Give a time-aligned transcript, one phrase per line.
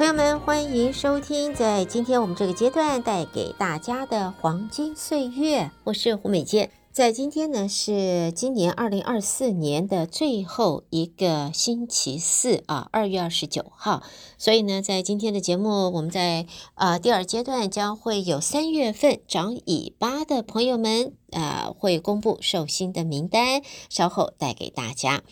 [0.00, 6.70] 朋友们，欢迎收听在今天我们这个阶段带给大家的黄金岁月，我是胡美健。
[6.90, 14.02] 在今天呢，是今年二零二四年的最后一个星期四啊，二月二十九号。
[14.38, 23.60] 所以呢，在今天的节目，我们在啊、呃、第二阶段将会有三月份长尾巴的朋友们啊、会公布寿星的名单，
[23.90, 25.22] 稍后带给大家。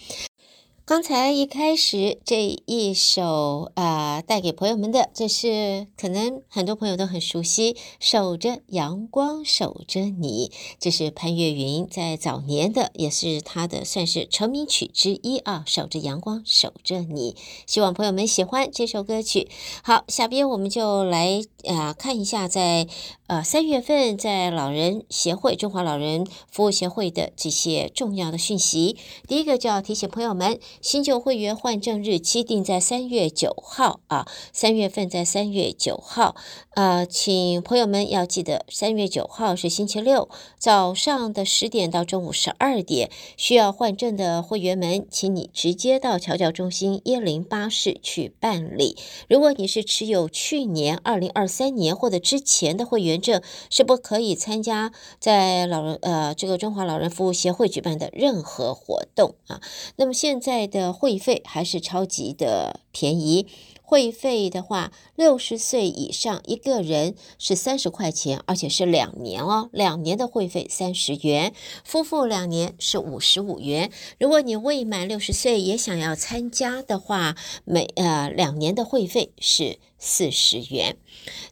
[0.88, 10.48] 刚才一开始这一首啊、带给朋友们的，这是可能很多朋友都很熟悉，《守着阳光守着你》，
[10.80, 17.32] 这是潘越云在早年的，也是他的算是成名曲之一啊，《守着阳光守着你》，
[17.66, 19.50] 希望朋友们喜欢这首歌曲。
[19.82, 22.88] 好，下边我们就来啊、看一下在。
[23.28, 28.96] 呃，三月份在老人协会、中华老人服务协会的这些重要的讯息，
[29.26, 36.36] 第一个就要提醒朋友们，新旧会员换证日期定在三月九号啊，三月份在三月九号。
[36.74, 48.96] 呃，请朋友们要记得，三月九号是星期六，早上的十点到中午十二点，需要换证的会员们，请你直接到侨教中心一零八室去办理。
[49.28, 59.60] 如果你是持有去年二零二三年或者之前的会员，证是不可以参加在老人呃这个中华老人服务协会举办的任何活动啊。
[59.96, 63.46] 那么现在的会费还是超级的便宜。
[63.88, 73.90] 会费的话，六十岁以上一个人是三十块钱，而且是两年哦，两年的会费三十元，夫妇两年是五十五元。
[74.20, 80.98] 如果你未满六十岁也想要参加的话，每呃两年的会费是四十元。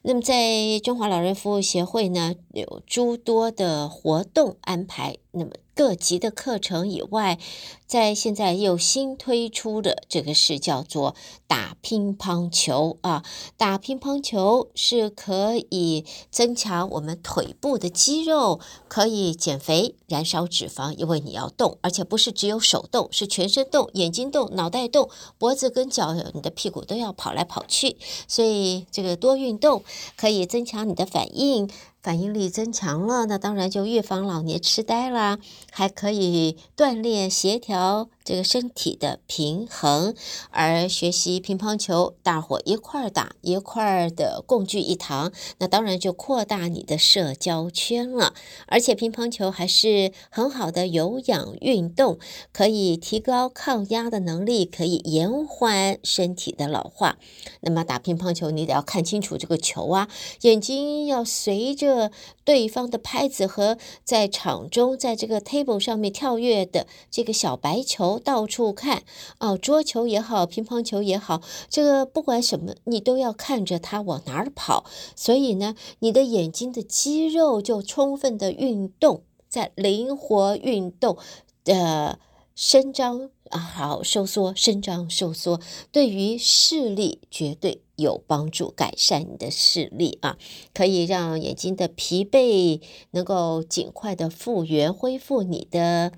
[0.03, 5.17] 那么在中华老人服务协会呢，有诸多的活动安排。
[5.31, 7.39] 那么各级的课程以外，
[7.87, 11.15] 在现在又新推出的这个是叫做
[11.47, 13.23] 打乒乓球啊，
[13.59, 29.85] 打乒乓球是可以增强我们腿部的肌肉，可以减肥、燃烧脂肪，因为你要动，而且不是只有手动，是全身动，眼睛动，脑袋动，脖子跟脚，你的屁股都要跑来跑去，所以这个多运动
[30.17, 31.69] 可以增强你的反应。
[32.07, 35.41] 反应力增强了，那当然就预防老年痴呆啦，
[35.73, 38.09] 还可以锻炼协调。
[38.27, 40.13] 这个身体的平衡，
[40.51, 48.35] 而学习乒乓球，大伙一块儿打，一块儿的共聚一堂，那当然就扩大你的社交圈了。
[48.67, 52.19] 而且乒乓球还是很好的有氧运动，
[52.53, 57.19] 可以提高抗压的能力，可以延缓身体的老化。
[57.61, 60.09] 那么打乒乓球，你得要看清楚这个球啊，
[60.41, 62.11] 眼睛要随着
[62.45, 68.16] 对方的拍子和在场中在这个 table 上面跳跃的这个小白球。
[68.19, 69.03] 到处看
[69.39, 74.85] 啊，桌球也好，乒乓球也好，这个不管什么，你都要看着它往哪儿跑。
[75.15, 81.17] 所以呢，你的眼睛的肌肉就充分的运动，在灵活运动
[81.65, 82.19] 的
[82.55, 85.61] 伸张啊，好收缩，伸张收缩，
[85.93, 90.37] 对于视力绝对有帮助，改善你的视力啊，
[90.75, 92.81] 可以让眼睛的疲惫
[93.13, 96.13] 能够尽快的复原，恢复你的。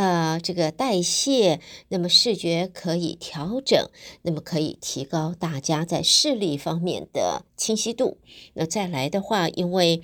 [0.00, 3.90] 呃，这个代谢，那么视觉可以调整，
[4.22, 8.16] 那么可以提高大家在视力方面的清晰度。
[8.54, 10.00] 那再来的话，因为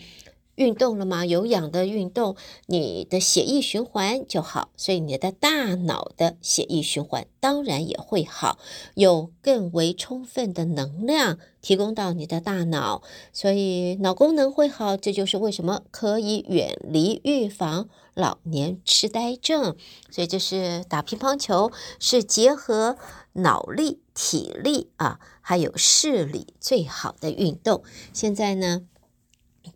[0.57, 2.37] 运动了吗，有氧的运动，
[2.67, 8.59] 你的血液循环就好，所以你的大脑的血液循环当然也会好，
[8.95, 13.03] 有更为充分的能量提供到你的大脑，
[13.33, 14.97] 所以脑功能会好。
[14.97, 17.89] 这就是为什么可以远离预防。
[18.15, 19.77] 老年痴呆症，
[20.11, 22.97] 所以这是打乒乓球，是结合
[23.35, 27.83] 脑力、体力啊，还有视力最好的运动。
[28.15, 28.87] 现在呢，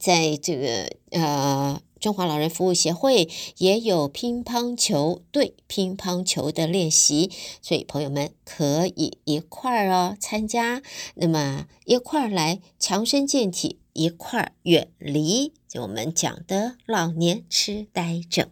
[0.01, 3.29] 在这个呃中华老人服务协会
[3.59, 7.31] 也有乒乓球队乒乓球的练习，
[7.63, 10.83] 所以朋友们可以一块儿哦参加，
[11.15, 13.77] 那么一块儿来强身健体。
[13.93, 18.49] 一块儿远离就我们讲的老年痴呆症。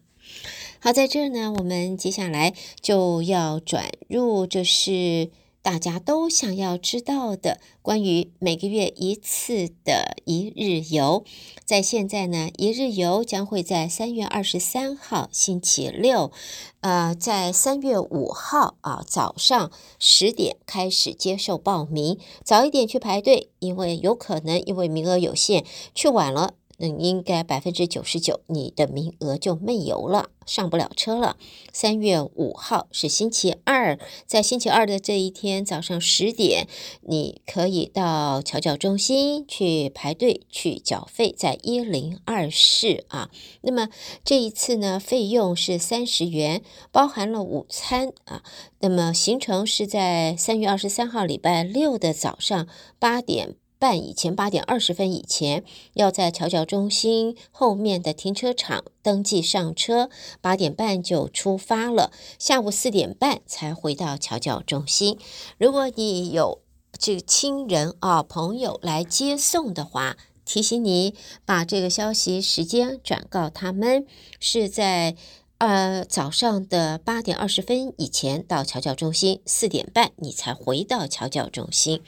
[0.80, 5.30] 好，在这儿呢，我们接下来就要转入，就是
[5.60, 11.24] 大家都想要知道的关于每个月一次的一日游。
[11.64, 16.32] 在现在呢，一日游将会在三月二十三号星期六。
[16.80, 25.64] 呃，在三月五号啊早上十点开始接受报名，早一点去排队，因为有可能因为名额有限，
[25.94, 31.36] 去晚了那应该百分之九十九你的名额就没有了，上不了车了。
[31.72, 36.68] 三月五号是星期二，在星期二的这一天早上十点，
[37.02, 43.30] 你可以到侨教中心去排队去缴费，在一零二室啊。
[43.62, 43.88] 那么
[44.24, 48.44] 这一次呢，费用是三十元，包含了午餐啊。
[48.78, 52.68] 那么行程是在三月二十三号礼拜六的早上
[53.00, 53.56] 八点。
[53.78, 55.64] 半以前，八点二十分以前，
[55.94, 60.10] 要在桥脚中心后面的停车场登记上车，
[60.40, 65.18] 八点半就出发了，下午四点半才回到桥脚中心。
[65.58, 66.60] 如果你有
[66.98, 71.14] 这个亲人啊朋友来接送的话，提醒你
[71.44, 74.06] 把这个消息时间转告他们，
[74.40, 75.16] 是在。
[75.58, 82.02] 呃，早上的八点二十分以前到桥教中心，四点半你才回到桥教中心。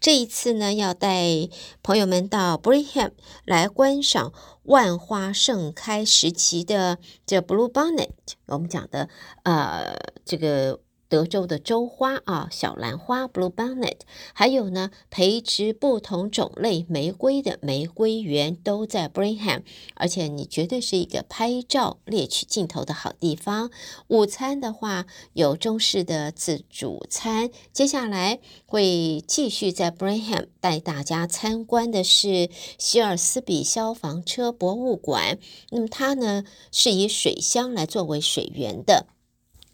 [0.00, 1.48] 这一次呢，要带
[1.82, 3.10] 朋友们到 Brigham
[3.44, 4.32] 来观赏
[4.62, 8.10] 万花盛开时期的这 Blue Bonnet，
[8.46, 9.08] 我们讲的
[9.44, 10.80] 呃这个。
[11.08, 13.98] 德州的州花啊，小兰花 （Blue Bonnet），
[14.32, 19.62] 还有呢，培植不同种类玫瑰的玫瑰园都在 Brigham，
[19.94, 23.70] 而且你绝对是一个拍照猎取镜头的好地方。
[24.08, 27.50] 午餐的话，有中式的自助餐。
[27.72, 35.38] 接下来会继续在 Brigham 带大家参观的是希尔斯比消防车博物馆。
[35.70, 39.06] 那么它呢，是以水箱来作为水源的。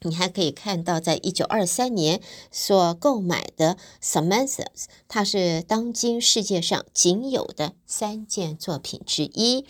[0.03, 2.21] 你还可以看到，在一九二三年
[2.51, 9.65] 所购买的 Samantha's，它是当今世界上仅有的三件作品之一。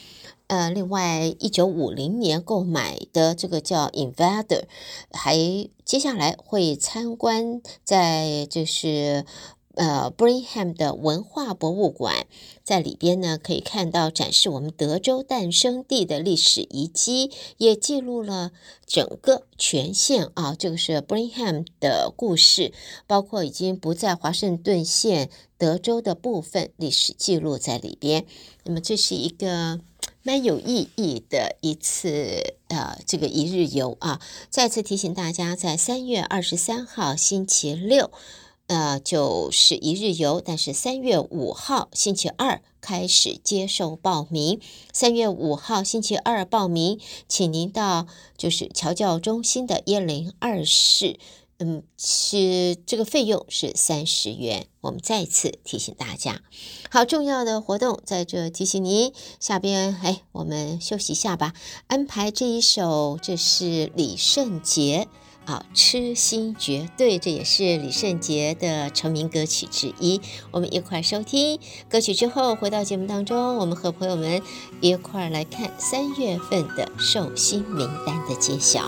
[0.48, 4.64] 呃，另外一九五零年购买的这个叫 Invader，
[5.10, 5.36] 还
[5.84, 9.24] 接下来会参观在就是。
[9.74, 12.26] 呃，Brigham 的文化博物馆
[12.62, 18.52] 在里边呢，可以看到展示我们德州诞生地的历史遗迹，也记录了
[18.86, 22.72] 整个全县啊，这个是 Brigham 的故事，
[23.06, 28.26] 包括已经不在华盛顿县德州的部分历史记录在里边。
[28.64, 29.80] 那么，这是一个
[30.22, 34.20] 蛮有意义的一次呃，这个一日游啊。
[34.50, 38.10] 再次提醒大家，在三月二十三号星期六。
[38.72, 44.60] 呃，就是一日游，但是三月五号星期二开始接受报名。
[44.94, 46.98] 三月五号星期二报名，
[47.28, 48.06] 请您到
[48.38, 51.18] 就是侨教中心的一零二室。
[51.58, 54.66] 嗯，是这个费用是三十元。
[54.80, 56.40] 我们再次提醒大家，
[56.90, 59.12] 好重要的活动在这提醒您。
[59.38, 61.52] 下边哎，我们休息一下吧，
[61.88, 65.08] 安排这一首，这是李圣杰。
[65.44, 70.20] 啊，痴心绝对，这也是李圣杰的成名歌曲之一。
[70.50, 71.58] 我们一块收听
[71.88, 74.40] 歌曲之后，回到节目当中，我们和朋友们
[74.80, 78.82] 一块来看三月份的寿星名单的揭晓。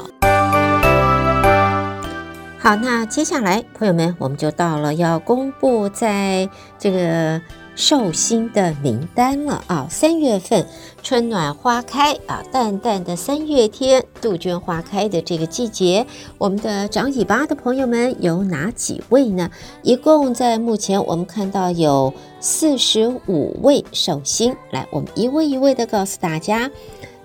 [2.61, 6.49] 好，那接下来，朋友们，我们就到了要公布在
[6.79, 7.43] 这个。
[7.77, 9.87] 寿星的名单了啊！
[9.91, 10.65] 三月份
[11.03, 16.07] 春暖花开啊，淡淡的三月天，杜鹃花开的这个季节，
[16.39, 19.51] 我们的长尾巴的朋友们有哪几位呢？
[19.83, 26.71] 一共在目前我们看到有四十五位寿星，来，我们一位一位的告诉大家：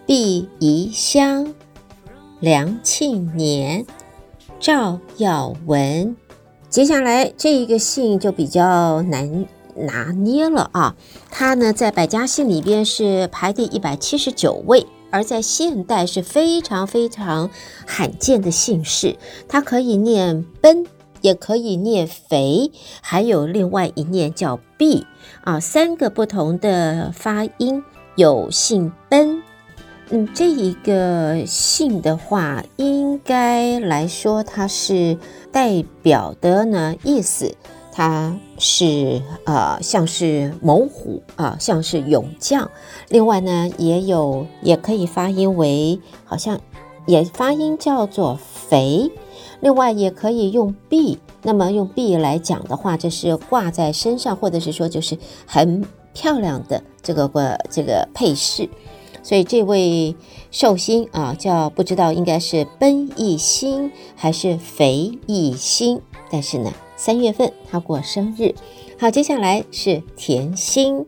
[0.07, 1.53] 毕宜香、
[2.39, 3.85] 梁庆年、
[4.59, 6.15] 赵耀文。
[6.69, 9.45] 接下来这一个姓就比较难。
[9.79, 10.95] 拿捏了啊，
[11.31, 17.49] 他呢在百家姓里边是排第一百七十九位，而在现代是非常非常
[17.87, 19.17] 罕见的姓氏。
[19.47, 20.85] 它可以念奔，
[21.21, 22.71] 也可以念肥，
[23.01, 25.05] 还有另外一念叫毕
[25.43, 27.83] 啊，三个不同的发音。
[28.15, 29.41] 有姓奔，
[30.09, 35.17] 嗯，这一个姓的话，应该来说它是
[35.53, 37.55] 代表的呢意思。
[37.91, 42.69] 他是呃，像是猛虎啊、像是勇将。
[43.09, 46.59] 另外呢，也有也可以发音为，好像
[47.05, 49.11] 也发音叫做肥。
[49.61, 58.69] 另外也可以用臂，那么用臂来讲的话，就是挂在身上，或者是说就是很漂亮的这个个这个配饰。
[59.21, 60.15] 所以这位
[60.49, 66.73] 寿星啊，叫不知道应该是奔一星还是肥一星，但是呢。
[66.95, 68.53] 三月份他过生日，
[68.99, 71.05] 好，接下来是甜心、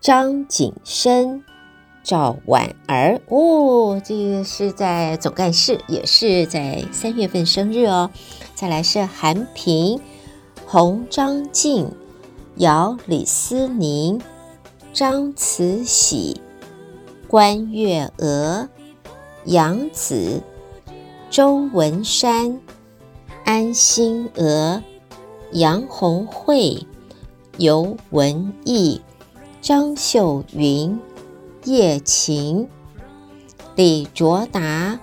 [0.00, 1.44] 张景生、
[2.02, 8.10] 赵婉儿哦，这个是在总干事，也是在三月份生日哦。
[8.56, 10.00] 再来是韩平、
[10.66, 11.88] 洪张静、
[12.56, 14.20] 姚李思宁、
[14.92, 16.40] 张慈禧、
[17.28, 18.68] 关月娥、
[19.44, 20.42] 杨子、
[21.30, 22.60] 周文山、
[23.44, 24.82] 安心娥、
[25.50, 26.86] 杨红慧、
[27.58, 29.00] 游文义、
[29.60, 31.00] 张秀云、
[31.64, 32.68] 叶琴、
[33.74, 35.00] 李卓达、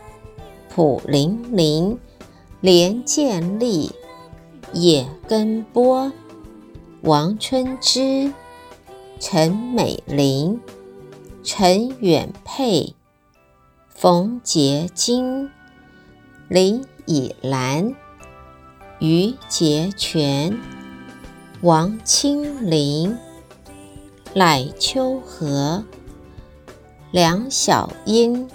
[0.70, 2.00] 蒲玲玲、
[2.62, 3.92] 连建立、
[4.74, 6.12] 叶根波、
[7.02, 8.34] 王春枝、
[9.20, 10.62] 陈美玲、
[11.44, 12.96] 陈远佩、
[13.90, 15.52] 冯洁晶、
[16.48, 17.94] 林以兰、
[19.00, 20.60] 于杰全、
[21.62, 23.18] 王清林、
[24.34, 25.84] 赖秋和、
[27.12, 28.48] 梁小英、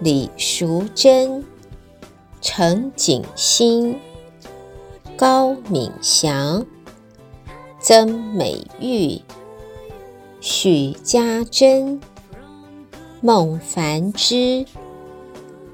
[0.00, 1.44] 李淑珍、
[2.40, 3.98] 陈景欣、
[5.16, 6.66] 高敏祥。
[7.80, 9.20] 曾美玉、
[10.40, 12.00] 许家珍、
[13.20, 14.66] 孟凡之、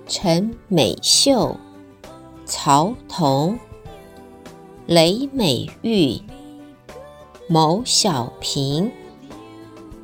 [0.06, 1.56] 陈美秀、
[2.46, 3.58] 曹彤、
[4.86, 6.20] 雷美玉、
[7.48, 8.92] 牟小平、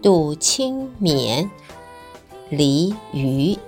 [0.00, 1.48] 杜清勉、
[2.48, 3.58] 李宇。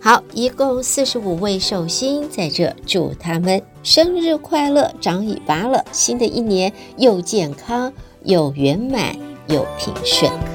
[0.00, 7.92] 好，一共四十五位寿星在这，祝他们生日快乐，长尾巴了，新的一年又健康
[8.22, 9.16] 又圆满
[9.48, 10.53] 又平顺。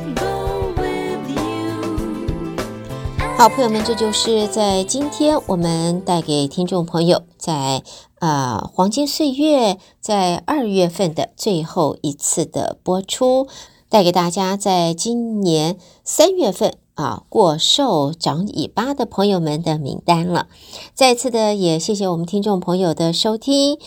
[3.39, 7.83] 好，朋友们，这就是在今天我们带给听众朋友在
[8.19, 13.47] 啊、呃、黄金岁月在二月份的最后一次的播出，
[13.87, 16.73] 带给大家在今年三月份。
[16.95, 20.47] 啊，过寿长尾巴的朋友们的名单了。
[20.93, 23.79] 再次的也谢谢我们听众朋友的收听。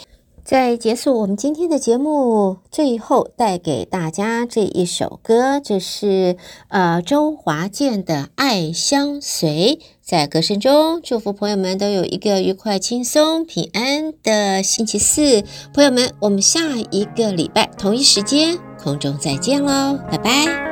[0.45, 6.37] 在结束我们今天的节目，最后带给大家这一首歌，这是
[6.69, 9.79] 呃周华健的《爱相随》。
[10.03, 15.45] 在歌声中，祝福朋友们都有一个愉快、轻松、平安的星期四。
[15.73, 20.63] 朋友们，我们下一个礼拜同一时间空中再见喽，拜拜。